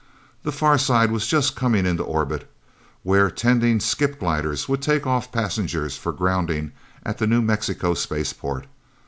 [0.41, 2.49] The Far Side was just coming into orbit,
[3.03, 6.71] where tending skip gliders would take off the passengers for grounding
[7.03, 8.65] at the New Mexico spaceport.